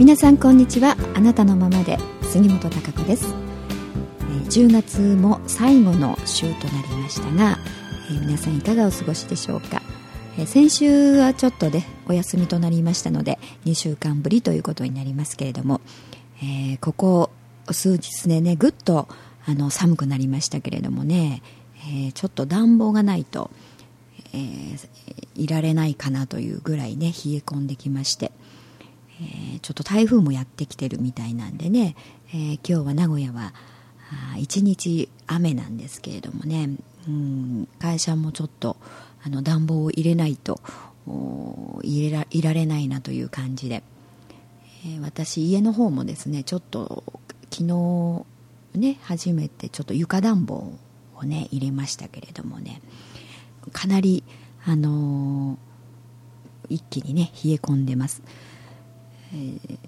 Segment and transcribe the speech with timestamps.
[0.00, 0.96] 皆さんこんにちは。
[1.14, 1.98] あなたのままで。
[2.22, 3.34] 杉本孝子です。
[4.48, 7.58] 10月も最後の週となりましたが
[8.08, 9.82] 皆さんいかがお過ごしでしょうか。
[10.46, 15.82] 先週はちょっとでお休みとなりましたので2週間ぶりということになりますけれども、
[16.42, 17.30] えー、ここ
[17.70, 19.06] 数日でねぐっと
[19.44, 21.42] あの寒くなりましたけれどもね、
[21.76, 23.50] えー、ちょっと暖房がないと、
[24.32, 24.88] えー、
[25.34, 28.32] いられないかなというぐらいね冷え込んできまして、
[29.20, 31.94] えちょっと台風もやってきてるみたいなんでね、
[32.34, 33.52] え今日は名古屋は
[34.38, 36.70] 一日雨なんですけれどもね、
[37.06, 38.76] うん、会社もちょっと
[39.22, 40.60] あの暖房を入れないと
[41.82, 43.82] 入れらいられないなという感じで、
[44.86, 47.04] えー、私家の方もですねちょっと
[47.50, 48.24] 昨日
[48.74, 50.72] ね初めてちょっと床暖房
[51.16, 52.80] をね入れましたけれどもね
[53.72, 54.24] かなり
[54.64, 58.22] あのー、一気にね冷え込んでます、
[59.32, 59.78] えー、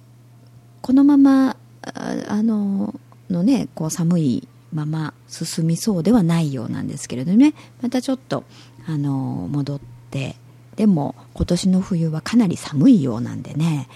[0.81, 2.95] このままあ、あの
[3.31, 7.55] のねこう寒いまま進みそうではないようなんですけれどね。
[7.81, 8.45] またちょっと
[8.87, 10.37] あの戻って
[10.77, 13.89] でも今年の冬はかなり寒いようなんでね、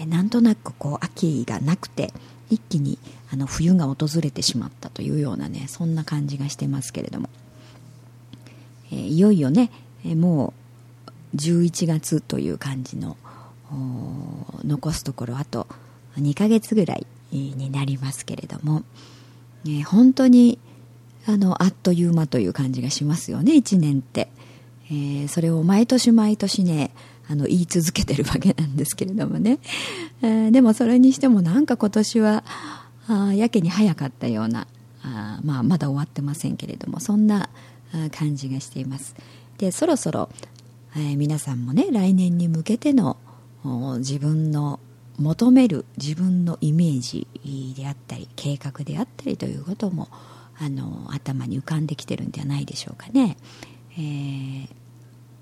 [0.00, 2.12] えなんとなくこう秋がなくて
[2.50, 2.98] 一気に
[3.32, 7.28] あの冬が訪れてしまったというようなねそんな感じがしてますけれども、
[8.92, 9.70] えいよいよね、
[10.04, 10.54] えも
[11.32, 13.16] う11月という感じの
[14.64, 15.66] 残すところあと
[16.18, 18.82] 2ヶ月ぐらいになりますけれども、
[19.64, 20.58] ね、本当に
[21.26, 24.28] あのあっという間という感じがしますよね1年って、
[24.86, 26.90] えー、それを毎年毎年ね
[27.28, 29.58] あの言い続けてるわけなんですけれどもね、
[30.22, 32.44] えー、でもそれにしてもなんか今年は
[33.08, 34.66] あやけに早かったような
[35.02, 37.48] あ、まあ、まだ終わってませんけれどもそんな
[38.12, 39.14] 感じがしています。
[39.58, 40.28] でそろそろ、
[40.96, 43.16] えー、皆さんもね来年に向けての
[43.98, 44.78] 自分の
[45.18, 47.26] 求める自分のイメージ
[47.76, 50.08] であったり計画であったりということも
[50.58, 53.36] あの頭に浮かんできてるんではないでしょうかね、
[53.92, 54.68] えー、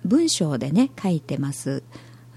[0.04, 1.82] 文章でね書いてます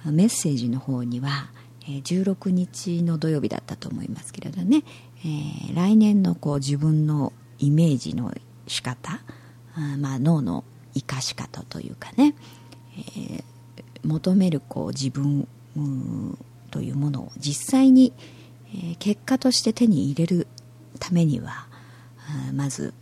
[0.06, 1.50] メッセージの方には
[1.88, 4.84] 16日の土曜日だったと思いますけれどね、
[5.20, 8.34] えー、来年のこう自分のイメージの
[8.68, 9.20] 仕方
[9.76, 10.64] あまあ脳の
[10.94, 12.36] 生かし方というかね、
[12.98, 13.44] えー、
[14.04, 15.48] 求めるこう自分
[16.72, 18.14] というものを実際に、
[18.74, 20.48] え結果として手に入れる
[21.00, 21.68] ためには
[22.54, 22.94] まず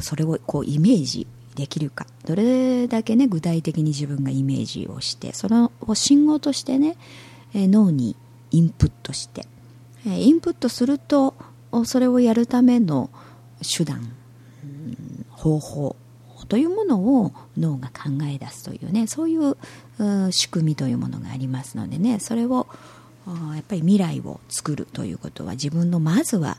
[0.00, 2.06] それをこうイメージできるか。
[2.24, 6.96] どれだけね具体的に自分がイメージをしてそれを信号としてね、
[7.54, 8.16] え脳に
[8.50, 9.46] インプットして、
[10.06, 11.34] えインプットすると
[11.84, 13.10] それをやるための
[13.76, 14.12] 手段、
[15.30, 15.96] 方法
[16.50, 19.56] というものを脳が考え出すというねそういう
[20.32, 22.66] 仕組みというものがありますのでねそれを
[23.54, 26.56] やっぱり未来を作るということは自分のまずは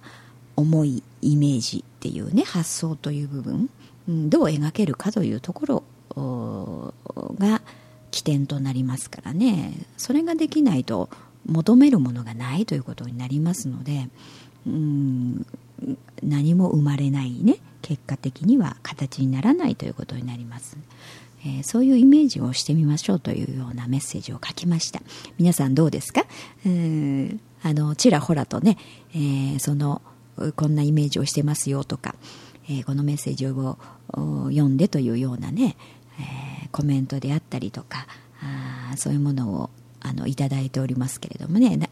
[0.56, 3.70] 思いイメージっていうね発想という部分、
[4.08, 5.84] うん、どう描けるかというとこ
[6.16, 6.94] ろ
[7.38, 7.62] が
[8.12, 9.74] 起点となりますからね。
[9.98, 11.10] それができないと
[11.46, 14.08] 求めるものがないということになりますので、
[14.66, 15.46] うん、
[16.24, 20.78] 何も生まれないね結果的には形にならないということになります。
[21.44, 25.02] えー、そういうイメージをしてみましょうというようなメッセージを書きました。
[25.40, 26.26] 皆さんどうですか？
[26.66, 28.78] うんあのちらほらとね、
[29.14, 30.02] えー、その
[30.56, 32.16] こんなイメージをしてますよとか、
[32.70, 33.78] えー、このメッセージを
[34.14, 35.76] 読んでというようなね、
[36.20, 38.08] えコメントであったりとか
[38.42, 41.78] あそういうものをあのいただいておりますけれどもね。
[41.78, 41.88] な,、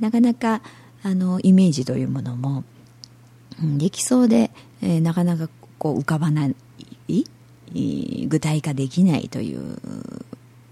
[0.00, 0.62] なかなか
[1.02, 2.64] あのイメージというものも、
[3.62, 4.50] できそうで、
[4.82, 5.48] えー、なかなか
[5.78, 7.24] こう浮かばない
[8.26, 9.78] 具体化できないという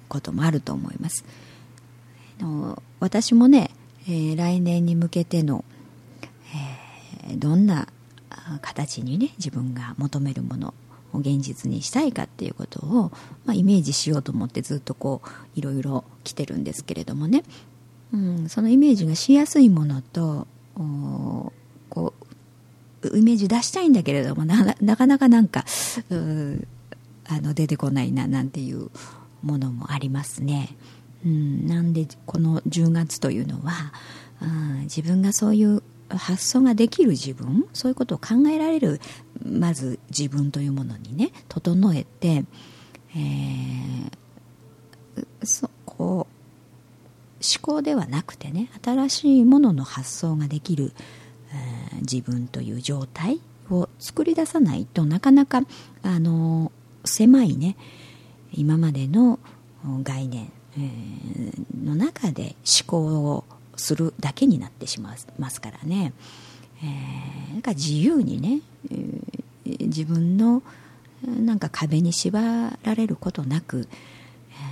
[0.08, 1.24] こともあると思います。
[2.38, 3.70] の私もね、
[4.08, 5.64] えー、来年に向けての、
[7.26, 7.88] えー、どんな
[8.62, 10.74] 形にね自分が求めるもの
[11.12, 13.10] を現実にしたいかっていうことを、
[13.44, 15.28] まあ、イメージしようと思ってずっとこう
[15.58, 17.42] いろいろ来てるんですけれどもね、
[18.12, 20.46] うん、そのイメージがしやすいものと
[23.14, 25.64] イメージ出したいんだけれども なかなかなんか
[26.10, 28.90] あの出てこないななんていう
[29.42, 30.76] ものもありますね。
[31.24, 33.92] うん、なんでこの10月というのは、
[34.40, 39.00] うん、自分がそういう発想ができる自分そういうことを考えられる
[39.44, 42.44] まず自分というものにね整えて、
[43.14, 50.92] えー、そこう思考ではなくてね新しいものの発想ができる、
[52.00, 53.40] 自分という状態
[53.70, 55.62] を作り出さないとなかなか
[56.02, 56.72] あの
[57.04, 57.76] 狭いね
[58.52, 59.38] 今までの
[60.02, 63.44] 概念、えー、の中で思考を
[63.76, 66.12] するだけになってしまいますからね、
[66.82, 68.60] えー、なんか自由にね、
[68.90, 70.62] えー、自分の
[71.22, 72.40] なんか壁に縛
[72.82, 73.88] られることなく、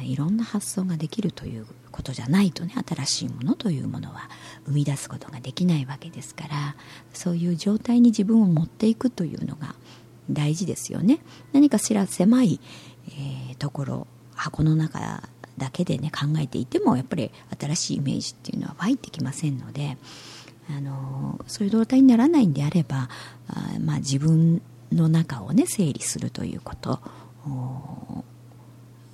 [0.07, 4.29] いろんな発想ができるということじゃないとね新しいものというものは
[4.67, 6.77] 生み出すことができないわけですから
[7.13, 9.75] そういう状態に自分を持っていくというのが
[10.31, 11.21] 大事ですよね。
[11.53, 12.61] 何かしら狭い、
[13.09, 15.23] えー、ところ箱の中
[15.57, 19.97] だけでね考えていてもやっぱり新しいイメージっていうのは湧いてきませんので
[20.69, 23.09] あのそういう状態にならないんであれば
[23.49, 24.61] あ、まあ、自分
[24.93, 27.01] の中をね整理するということ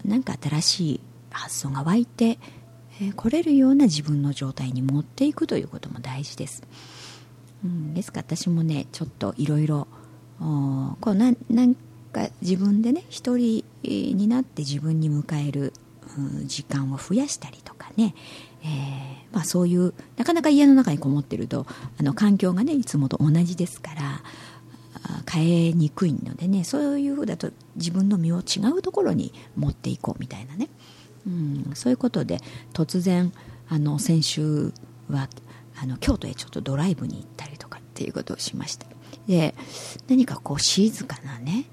[0.05, 1.01] なんか新しい
[1.31, 2.39] 発想が湧いて
[3.01, 6.63] えー、来れるような自分の状態に持っていくということも大事です、
[7.65, 9.87] うん、ですから私もねちょっといろいろ
[11.01, 11.75] こうななん
[12.13, 15.73] か自分でね一人になって自分に迎える、
[16.19, 18.15] うん、時間を増やしたりとかね、
[18.63, 21.67] えー、まあ、そういうなかなか家の中にこもってると
[21.99, 24.23] あの環境がねいつもと同じですから
[25.31, 30.69] 変えにくいのでねそういうふうだと自分の身を違うところに持っていこうみたいなね、
[31.27, 32.39] うん、そういうことで
[32.73, 33.33] 突然
[33.69, 34.73] あの先週
[35.09, 35.29] は
[35.81, 38.87] あの京都へちょっとドライブに行ったりとかっていうことをしました。
[39.27, 39.55] で
[40.09, 41.65] 何かこう静かなね、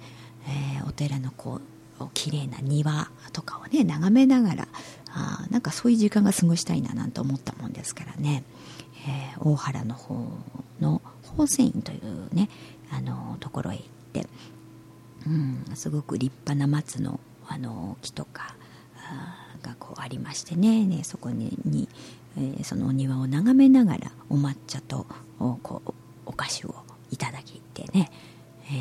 [0.77, 1.62] えー、お寺のこ
[2.00, 4.68] う綺麗な庭とかをね眺めながら
[5.12, 8.44] あなんかそういう時間が過ごしたいななんて思ったもんですからね、
[9.07, 10.15] えー、大原の方
[10.80, 12.50] の宝泉院というね
[12.91, 14.27] あのところへ行って、
[15.27, 18.56] うん、すごく立派な松のあの木とか
[19.62, 20.86] がこうありましてね。
[20.86, 21.89] ねそこにに、
[22.38, 25.06] えー、そのお庭を眺めながらお抹茶と
[25.39, 25.94] おこう
[26.25, 26.75] お菓子を
[27.12, 28.12] いただきってね、
[28.71, 28.74] え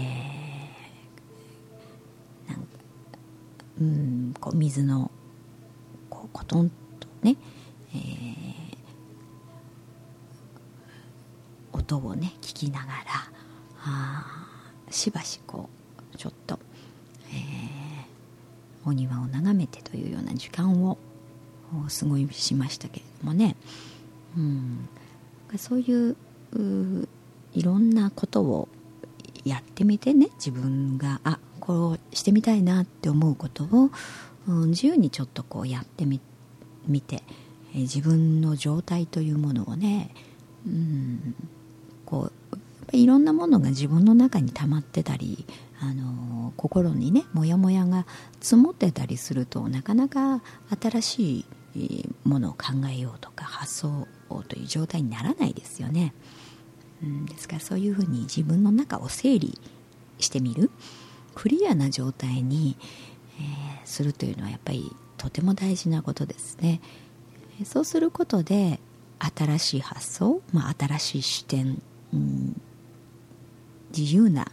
[2.47, 2.67] ー、なんか
[3.81, 5.11] うんこう水の
[6.11, 6.71] こうコトン
[7.01, 7.37] とね、
[7.95, 13.38] えー、音をね聞きながら
[14.91, 15.69] しばしこ
[16.15, 16.59] うちょっと
[18.85, 20.99] お庭を眺めてというような時間を
[21.73, 23.57] 過ごしましたけれどもね、
[24.37, 24.89] うん、
[25.57, 26.17] そういう
[27.55, 28.69] いろんなことを
[29.45, 33.91] やってみてね自分があこうしてみたいなって思うことを、
[34.49, 36.21] うん、自由にちょっとこうやってみ
[37.01, 37.23] て、
[37.75, 40.15] え自分の状態というものをね、
[40.67, 41.35] うん、
[42.07, 42.33] こう
[42.93, 45.47] いろんなものが自分の中に溜まってたり
[45.81, 48.07] あの心にねモヤモヤが
[48.41, 50.43] 積もってたりするとなかなか
[50.81, 51.45] 新し
[51.75, 56.15] いものを考えようとか発想をという状態にならないですよね、
[57.03, 59.59] うん、ですからそういうふうに自分の中を整理
[60.19, 60.71] してみる
[61.35, 62.77] クリアな状態に、
[63.39, 66.81] えー、するというのはやっぱりとても大事なことですね。
[67.65, 68.81] そうすることで
[69.19, 71.83] 新しい発想、まあ、新しい視点、
[72.13, 72.61] うん、
[73.97, 74.47] 自由な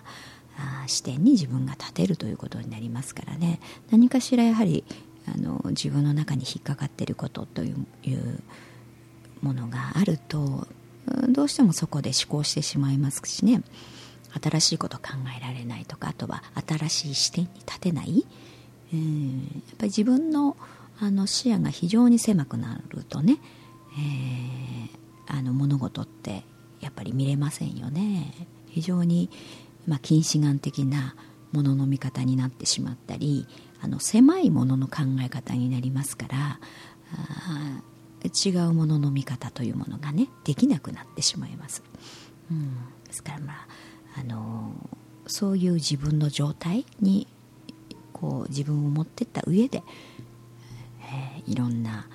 [0.87, 3.59] 視点に自分が立てるということになりますからね。
[3.91, 4.83] 何かしらやはり
[5.27, 8.39] あの自分の中に引っかかっていることという
[9.41, 10.67] ものがあると
[11.29, 13.61] どうしてもそこで思考してしまいますしね。
[14.41, 18.25] 新しいこと考えられないとかあとは新しい視点に立てない、
[18.91, 20.57] えー、やっぱり自分の
[20.99, 23.37] あの視野が非常に狭くなるとね、
[23.97, 26.43] えー、あの物事って
[26.79, 28.33] やっぱり見れませんよね。
[28.75, 29.29] 非常に
[29.87, 31.15] まあ、近視眼的な
[31.51, 33.47] ものの見方になってしまったり
[33.81, 36.59] あの狭いものの考え方になりますから
[38.33, 41.83] 違うものの見方というものがねできなくなってしまいます、
[42.51, 42.73] うん、
[43.05, 43.67] ですからまあ
[44.19, 44.73] あの
[45.27, 47.27] そういう自分の状態に
[48.13, 49.83] こう自分を持ってった上で、
[51.01, 52.07] えー、いろんな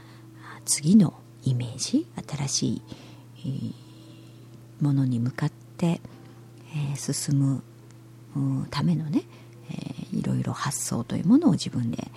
[0.64, 1.14] 次の
[1.44, 2.82] イメージ新し
[3.44, 3.74] い
[4.80, 6.00] ものに向かって
[6.74, 7.62] え、進む
[8.70, 9.24] ためのね、
[9.70, 12.10] えー、いろいろ発想というものを自分で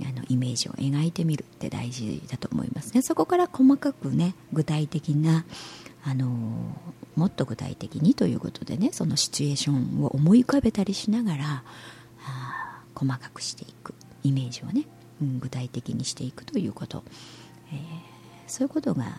[0.00, 3.02] あのイメージを描いてみるって大事だと思いますね。
[3.02, 5.44] そこから細かくね具体的な
[6.04, 6.26] あの
[7.14, 11.62] もっと具体的にということでねそのシチュエーションを思い浮かべたりしながら
[12.94, 13.94] 細かくしていく
[14.24, 14.86] イメージをね、
[15.20, 17.04] うん、具体的にしていくということ、
[17.72, 17.78] えー、
[18.46, 19.18] そういうことが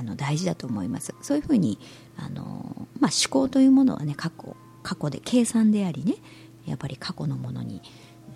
[0.00, 1.14] あの大事だと思います。
[1.20, 1.78] そういうふうに
[2.16, 6.14] あの、まあ、思考というものはね過去過去で計算でありね
[6.64, 7.82] やっぱり過去のものに、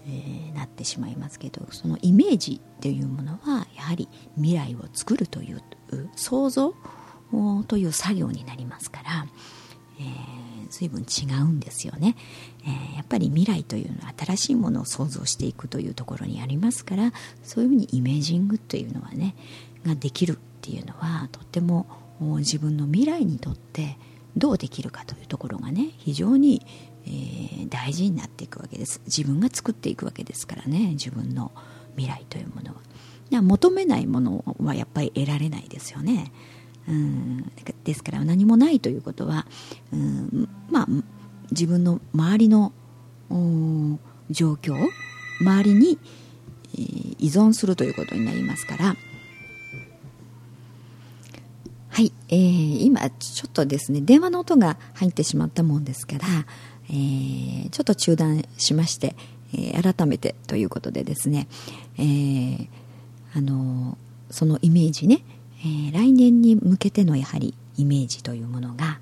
[0.06, 5.62] えー、なってしまいますけどそのイメージっていうものはやはり未来を作るという
[6.16, 6.74] 想像
[7.66, 9.26] という作業になりますから、
[9.98, 12.16] えー、随分違うんですよね、
[12.66, 19.34] えー、やっぱり未来というのは新しいものを想像していくというところにありますからそういうふうにイメージングというのはね
[19.86, 21.86] ができるっていうのはとっても
[22.38, 23.98] 自分の未来にとって
[24.34, 26.62] どうできるかというところがね非常に、
[27.04, 29.02] えー、大事になっていくわけです。
[29.04, 31.52] 自分が作っていくわけですからね自分の
[31.96, 32.80] 未来というものは。
[33.42, 36.32] 求めないものはやっぱり得られないですよね。
[36.88, 37.52] うん。
[37.82, 39.46] ですから何もないということは
[39.92, 40.88] うんまあ
[41.50, 42.72] 自分の周りの
[44.30, 44.76] 状況
[45.40, 45.98] 周りに、
[47.18, 48.96] 依存するということになりますから
[51.94, 56.24] はい、えー、今ちょっとですね電話の音が入ってしまったもんですから、
[56.90, 59.14] えー、ちょっと中断しまして、
[59.52, 61.46] えー、改めてということでですね、
[61.96, 62.68] えー、
[63.36, 63.96] あの
[64.28, 65.20] そのイメージね、
[65.60, 68.98] えー、来年に向けてのやはりイメージというものが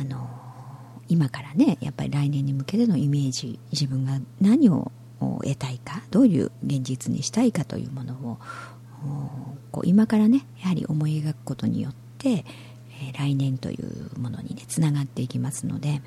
[0.00, 0.26] あの
[1.10, 8.38] 今からねやっぱり来年に向けてのイメージ自分が何を得たいかどういう現実にしたいかというものを
[9.70, 16.00] こう今からねやはり思い描くことによって、えー、来年というものにねつながっていきますので、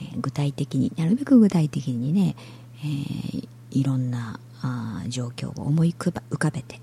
[0.00, 2.36] えー、具体的になるべく具体的にね、
[2.80, 6.80] えー、いろんなあ状況を思い浮かべて、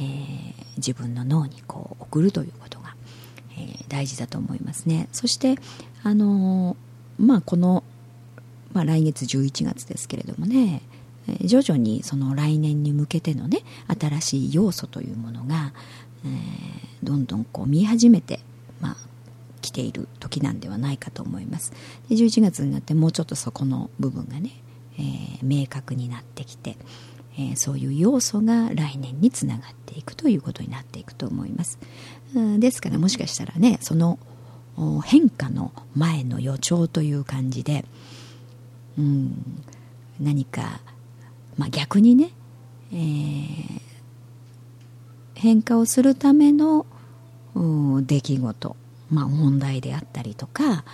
[0.00, 2.96] えー、自分の脳にこう送るということが、
[3.56, 5.08] えー、大事だと思いますね。
[5.12, 5.56] そして
[6.02, 7.84] あのー、まあこの、
[8.72, 10.82] まあ、来月11月ですけれどもね
[11.40, 15.72] 徐々にその来年に向けてのね新しい要素というものが、
[16.24, 16.30] えー、
[17.02, 18.40] どんどんこう見え始めて、
[18.80, 18.96] まあ、
[19.60, 21.72] 来ている時なんではないかと思います。
[22.08, 24.50] で11月になってもうちょっとそこの部分がね、
[24.98, 26.76] えー、明確になってきて、
[27.36, 31.78] えー、そういう要素が来年につながっていくということになっていくと思います、
[32.58, 34.18] ですからもしかしたらねその
[35.04, 37.84] 変化の前の予兆という感じで、
[38.98, 39.62] うん、
[40.20, 40.80] 何か
[41.56, 42.30] まあ、逆にね、
[42.92, 43.80] えー、
[45.34, 46.86] 変化をするための
[48.02, 48.76] 出来事、
[49.10, 50.84] まあ、問題であったりとか、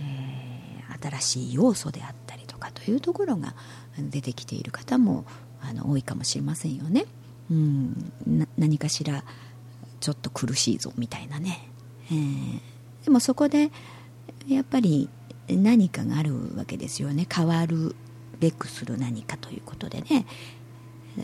[0.00, 3.54] えー、新しい要素であったりとかというところが
[3.98, 5.24] 出てきている方も
[5.60, 7.06] あの多いかもしれませんよね。
[7.50, 8.12] うん、
[8.56, 9.24] 何かしら
[10.00, 11.68] ちょっと苦しいぞみたいなね、
[12.10, 12.60] えー、
[13.04, 13.70] でもそこで
[14.48, 15.08] やっぱり
[15.48, 17.94] 何かがあるわけですよね変わる
[18.42, 20.26] べくする何かということでね、
[21.16, 21.22] え、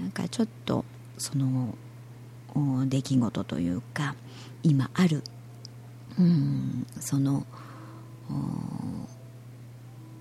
[0.00, 0.84] なんかちょっと
[1.18, 1.74] その
[2.86, 4.14] 出来事というか
[4.62, 5.24] 今ある
[6.18, 7.44] うんその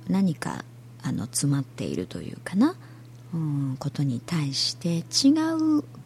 [0.08, 0.66] 何か
[1.04, 2.76] あの詰まっているというかな、
[3.34, 5.34] うん、ことに対して違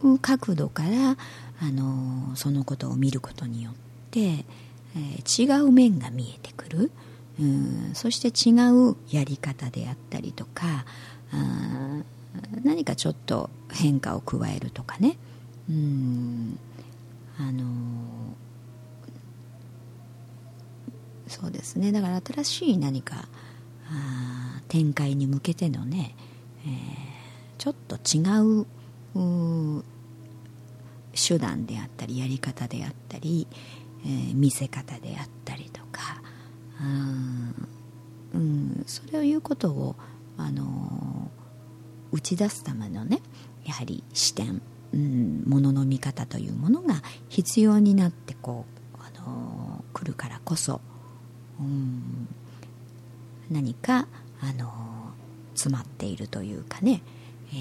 [0.04, 1.18] う角度から
[1.62, 3.74] あのそのことを見ることによっ
[4.12, 6.92] て、えー、違う面が見えてくる。
[7.40, 8.54] うんそして違
[8.92, 10.86] うやり方であったりとか
[11.32, 12.02] あ
[12.64, 15.18] 何かちょっと変化を加えるとかね。
[15.70, 16.60] うん
[17.38, 17.64] あの
[21.28, 21.92] そうですね。
[21.92, 23.28] だから新しい何か
[23.90, 26.16] あ展開に向けてのね、
[26.66, 26.72] えー、
[27.58, 28.22] ちょっと違
[28.62, 28.66] う
[31.14, 33.48] 手段であったりやり方であったり、
[34.06, 35.82] えー、見せ方であったりと
[36.82, 39.96] うん、それを言うことを、
[40.38, 41.32] あの
[42.12, 43.22] 打ち出すためのね
[43.66, 44.62] やはり視点、
[44.94, 48.66] うん、ものの見方というものが必要になってこ
[48.96, 50.82] う、あの来るからこそ、
[51.60, 52.28] うん、
[53.50, 54.08] 何か、
[54.42, 54.72] あの
[55.54, 57.02] 詰まっているというかね、
[57.52, 57.54] え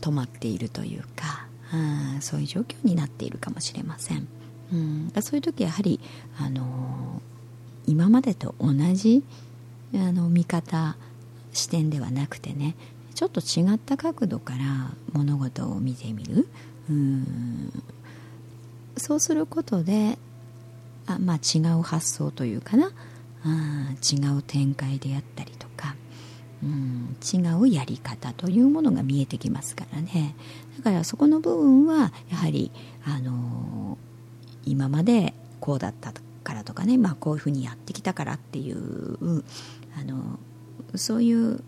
[0.00, 4.26] ー、止まっているというかあそういう状況になっているかもしれません。
[4.72, 6.00] うん、そういう時やはり、
[6.38, 7.20] あの
[7.86, 9.24] 今までと同じ
[9.94, 10.96] あの見方
[11.52, 12.76] 視点ではなくてね
[13.14, 16.48] ちょっと違った角度から物事を見てみる。
[16.88, 17.82] うん。
[18.96, 20.18] そうすることで
[21.06, 22.92] あ、まあ、違う発想というかな。
[23.42, 25.96] あ違う展開であったりとか。
[26.62, 27.16] うん。
[27.22, 30.34] 違うやり方というものが見えてきますからね。
[30.78, 32.70] だからそこの部分はやはり
[33.04, 34.09] あのー
[34.64, 36.12] 今までこうだった
[36.42, 39.44] からとかね、まあ、こういうふうにやってきたからっていう
[39.98, 40.38] あの
[40.94, 41.62] そういう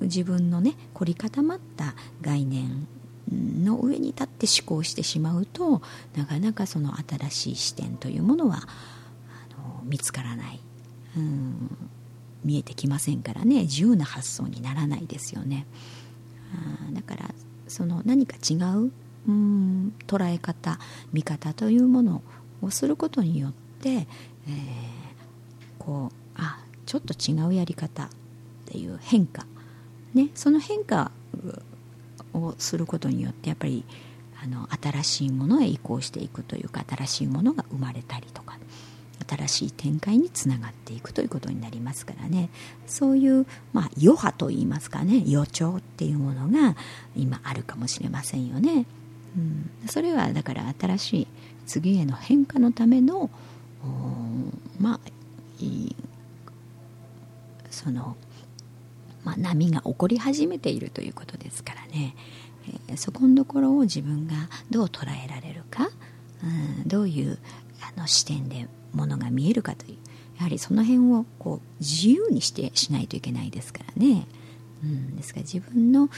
[0.00, 2.86] 自分のね凝り固まった概念
[3.30, 5.80] の上に立って思考してしまうと
[6.16, 8.60] なかなかその新しい視点というものはあ
[9.56, 10.60] の見つからない、
[11.16, 11.76] うん、
[12.44, 13.62] 見えてきませんからね。
[13.62, 15.66] 自由な発想にならないですよね。
[16.54, 17.34] あだから
[17.68, 18.92] その何か違う
[19.28, 19.94] うん。
[20.06, 20.78] 捉え方
[21.12, 22.22] 見方というもの
[22.60, 24.06] をすることによって、えー、
[25.78, 28.08] こうあちょっと違うやり方っ
[28.66, 29.46] ていう変化、
[30.14, 31.10] ね、その変化
[32.34, 33.84] をすることによってやっぱり
[34.42, 38.58] あの新しいものへ移行していくというか新しいものが生まれたりとか
[39.28, 42.50] 新しい展開につながっていくということになりますからね。
[42.86, 46.76] そういう、まあ、余波といいますかね予兆っていうものが
[47.16, 48.84] 今あるかもしれませんよね、
[49.36, 51.26] うん、それはだから新しい
[51.66, 53.30] 次への変化のための
[54.78, 55.12] まあ
[57.70, 58.16] その、
[59.24, 62.14] まあ、波が起こり始めているということですからね、
[62.88, 64.34] えー、そこのところを自分が
[64.70, 65.88] どう捉えられるか、
[66.44, 67.38] うん、どういう
[67.96, 69.96] あの視点でものが見えるかという
[70.36, 74.26] やはりその辺をこう自由にしてしないといけないですからね、
[74.82, 76.08] うん、ですから自分の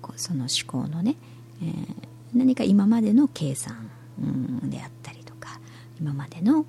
[0.00, 1.16] こうその思考のね、
[1.62, 1.94] えー、
[2.34, 3.90] 何か今までの計算、
[4.20, 5.60] うん、であったりとか
[6.00, 6.66] 今までの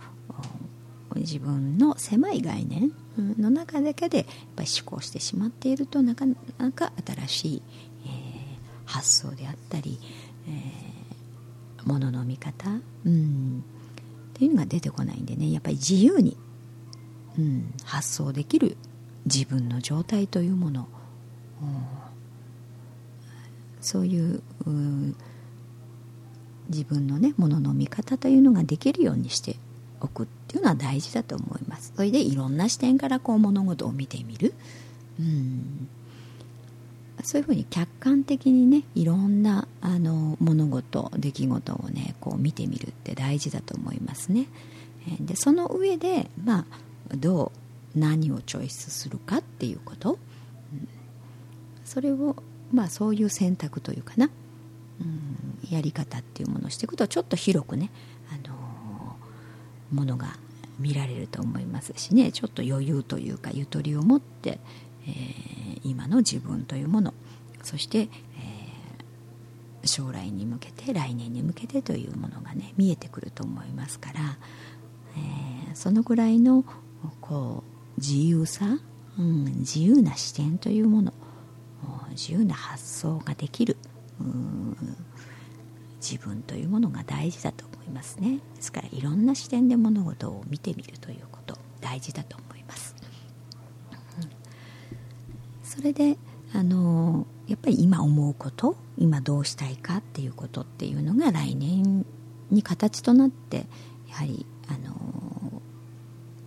[1.15, 6.25] 自分の狭い概念の中だけでやっぱり思考してしまっているとなか
[6.57, 7.62] なか新しい、
[8.05, 8.12] えー、
[8.85, 10.00] 発想であったり、
[10.47, 12.69] えー、ものの見方、
[13.05, 13.63] うん、
[14.31, 16.38] っていうのが出てこないんでねやっぱり自由に、
[17.38, 18.77] うん、発想できる
[19.25, 20.88] 自分の状態というもの
[23.84, 24.42] そういう
[26.70, 29.58] 自分のねものの見方というのができるようにして
[30.00, 31.94] おくっていうのは大事だと思います。
[31.96, 34.54] それでいろんな視点からこう物事を見てみる、
[35.20, 35.88] うん、
[37.24, 44.48] そういうふうに客観的にねいろんなあの物事出来事をねこう見てみるって大事だと思いますね。
[45.20, 46.66] でその上でま
[47.12, 47.52] あど
[47.96, 50.18] う何をチョイスするかっていうこと、
[51.86, 52.38] それを
[52.74, 54.30] まあそういう選択というかな、
[55.01, 57.91] うん、やり方っていうものをしていくとちょっと広くね、
[58.30, 60.38] あのー、ものが
[60.80, 62.32] 見られると思いますしね。
[62.32, 64.60] ちょっと余裕というかゆとりを持って、
[65.08, 67.13] えー、今の自分というもの。
[67.62, 74.19] そして、えー、将来に向けて来年に向けてというものがね見えてくると思いますから、
[75.15, 76.65] えー、そのぐらいの
[77.21, 77.63] こ
[77.97, 78.65] う自由さ、
[79.17, 81.13] うん、自由な視点というもの。
[82.13, 83.78] 自由な発想ができる。
[86.02, 88.39] 自分というものが大事だと思いますね。
[88.56, 92.95] ですからいろんな視点で物事を見てみるということ大事だと思います、
[95.63, 96.17] それで
[96.54, 102.06] あのやっぱり今思うこと今どうしたいかっていうことっていうのが来年
[102.52, 103.65] に形となって
[104.10, 105.62] やはりあの、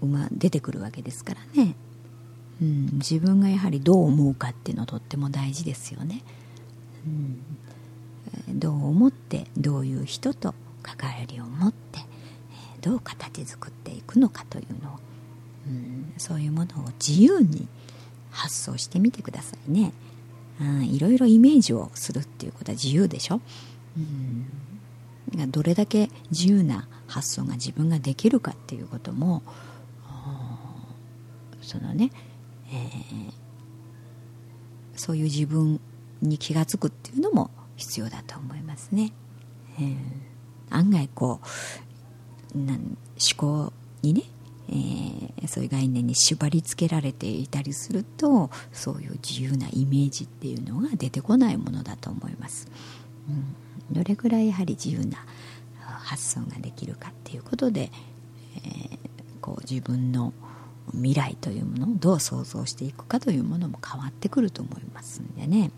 [0.06, 1.76] ま、出てくるわけですからね。
[2.60, 6.22] うん、自分がやはりどう思うかっていうのはとっても大事ですよね、
[8.48, 12.00] うん、どう思ってどういう人と関わりを持って
[12.80, 14.98] どう形作っていくのかというのを、
[15.66, 17.68] うん、そういうものを自由に
[18.30, 19.92] 発想してみてくださいね、
[20.60, 23.40] うん、いろいろイメージをするっていうことは自由でしょ、
[23.98, 29.42] うん、どれだけ自由な発想が自分ができるかっていうことも
[31.60, 32.12] そのね
[32.70, 33.32] えー、
[34.96, 35.80] そういう自分
[36.22, 39.12] に気が付くっていうのも必要だと思いますね、
[39.78, 39.96] えー、
[40.70, 41.40] 案外こ
[42.54, 42.96] うなん思
[43.36, 44.22] 考にね、
[44.68, 52.68] えー、そういう概念に縛り付けられていたりするとそういう自由なイメージっていうのが出てこないものだと思います、
[53.28, 53.32] う
[53.92, 55.18] ん、どれぐらいやはり自由な
[55.80, 57.90] 発想ができるかっていうことで、
[58.56, 58.98] えー、
[59.40, 60.32] こう自分の
[60.92, 65.70] 未来というものをどう想像していくかというものも変わってくると思いますんでね、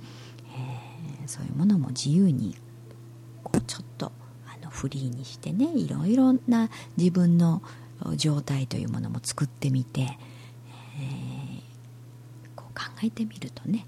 [1.21, 2.57] えー、そういうものも自由に
[3.43, 4.13] こうちょっと
[4.47, 7.63] あのフリーにしてねいろいろな自分の
[8.17, 10.17] 状態というものも作ってみて、えー、
[12.55, 13.87] こう考えてみるとね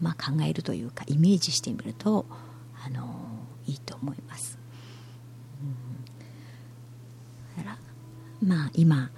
[0.00, 2.24] まあ考えるというかイメージしてみると
[2.84, 3.04] あの
[3.66, 4.58] いいと思います。
[7.56, 7.90] うん、だから
[8.42, 9.10] まあ今、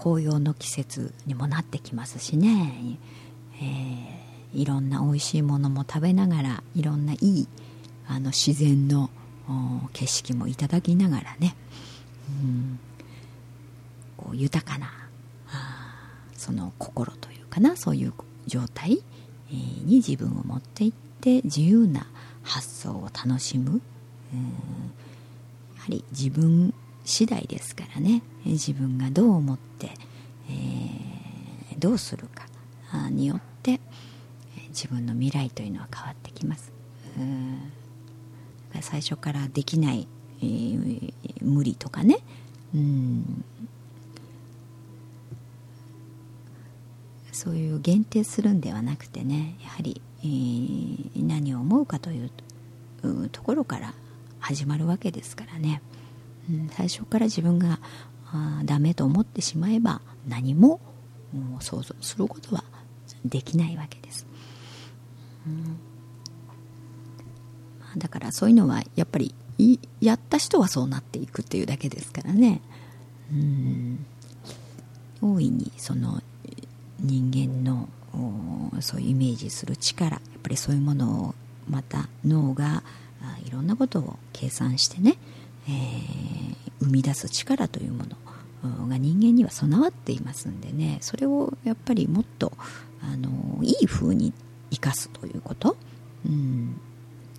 [0.00, 2.98] 紅葉の季節にもなってきますしね、
[3.56, 7.48] えー、いろんな美味しいものも食べながらいろんないい
[8.08, 9.10] あの自然の
[9.92, 11.54] 景色もいただきながらね、
[12.42, 12.78] うん、
[14.16, 14.90] こう豊かな
[16.34, 18.14] その心というかなそういう
[18.46, 19.02] 状態
[19.50, 22.06] に自分を持っていって自由な
[22.42, 23.80] 発想を楽しむ、うん、
[25.76, 26.72] やはり自分
[27.04, 28.22] 次第ですからね。
[28.44, 29.90] 自分がどう思って、
[30.48, 32.46] えー、どうするか
[33.10, 33.80] によって
[34.68, 36.72] 自分の未来というのは変わってきます。
[38.80, 40.06] 最初からできない、
[40.40, 42.18] えー、無理とかね。
[42.74, 43.44] うん。
[47.32, 52.30] そういう限定するんではなくてねやはり、えー、何を思うかという
[53.32, 53.94] ところから
[54.40, 55.80] 始まるわけですからね、
[56.72, 57.78] 最初から自分が
[58.32, 60.80] あダメと思ってしまえば何も
[61.60, 62.64] 想像することは
[63.24, 64.26] できないわけです、
[65.46, 65.78] うん。
[67.98, 69.34] だからそういうのはやっぱり
[70.00, 72.60] やった人はそうなっていくっていうだけですからね。
[73.32, 74.06] うん。
[75.20, 76.22] 大いにその
[76.98, 77.88] 人間の
[78.80, 81.34] そういうイメージする力やっぱりそういうものを
[81.68, 82.82] また脳が
[83.44, 85.18] いろんなことを計算してね、
[85.68, 88.16] えー、生み出す力というもの
[88.88, 92.52] が人間には備わっていますんでねそれをやっぱりもっと
[93.02, 94.32] あのいい風に
[94.70, 95.76] 生かすということ、
[96.26, 96.80] うん、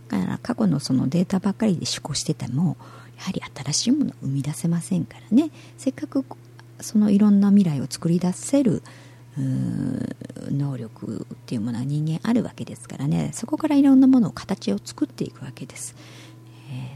[0.09, 2.77] だから過去のそのデータばっかりで思考してても
[3.17, 5.51] やはり新しいものを生み出せませんからね。
[5.77, 6.25] せっかく
[6.79, 8.81] そのいろんな未来を作り出せる
[9.37, 13.29] 能力っていうものは人間あるわけですからね。
[13.33, 15.95] そこからいろんなものを形を作っていくわけです、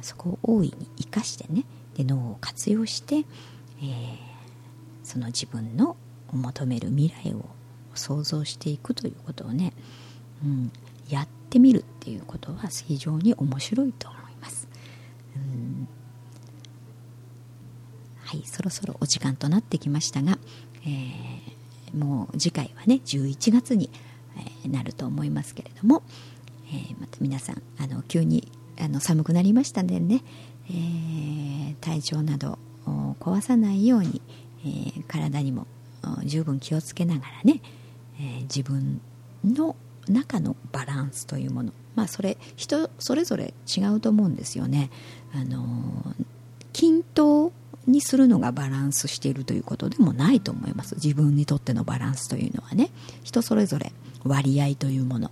[0.06, 1.65] そこを大いに生かしてね
[1.96, 3.26] で脳を活用して、えー、
[5.04, 5.98] その自分の
[6.32, 7.46] 求める未来を
[7.94, 9.74] 想像していくということをね、
[10.44, 10.72] うん、
[11.10, 14.68] やってみるっていうことは非常に面白いと思います、
[15.36, 15.88] うん。
[18.26, 20.38] はいそろそろお時間となってきましたが、
[20.84, 21.56] えー
[21.96, 23.89] もう次回はね11月に、
[24.65, 26.04] えなると思いますけれども、
[26.68, 30.24] えー、また皆さんあの急にあの寒くなりましたのでね、
[30.70, 32.58] えー、体調など
[33.20, 34.22] 壊さないように、
[34.66, 35.68] えー、体にも
[36.24, 37.62] 十分気をつけながらね、
[38.20, 39.02] え自分
[39.44, 39.76] の
[40.08, 41.74] 中のバランスというもの。
[41.96, 44.92] まあそれ人それぞれ違うと思うんですよね。
[45.34, 46.16] あの
[46.74, 47.52] 均等
[47.88, 50.96] にするのがバランスしているということでもないと思います。
[50.96, 52.92] 自分にとってのバランスというのはね。
[53.24, 55.32] 人それぞれ割合というもの、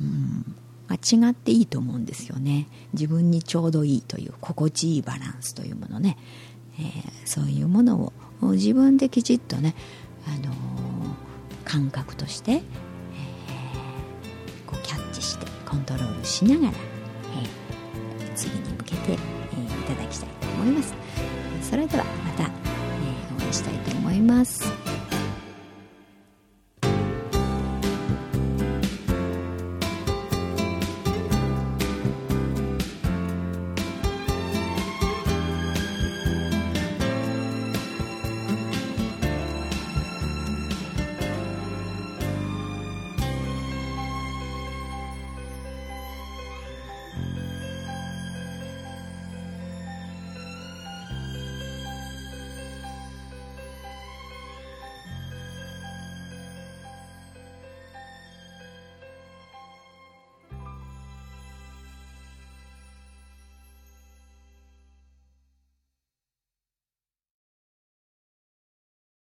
[0.00, 0.56] うん。
[0.90, 2.66] まあ、違っていいと思うんですよね。
[2.94, 6.18] 自分にちょうどいいという心地いいバランスというものね、
[6.80, 9.76] えー、そういうものを自分できちっとね、
[10.26, 10.52] あのー、
[11.64, 12.60] 感覚として、えー、
[14.66, 20.92] こうキャッチしてコントロールしながら、えー、次に向けて、えー、いただきたいと思います。
[21.62, 24.89] それではまた、えー、お会いしたいと思います。